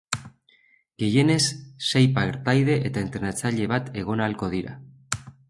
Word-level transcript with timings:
Gehienez 1.03 1.43
sei 1.89 2.01
partaide 2.15 2.79
eta 2.91 3.05
entrenatzaile 3.09 3.69
bat 3.75 3.93
egon 4.05 4.27
ahalko 4.27 4.53
dira. 4.57 4.77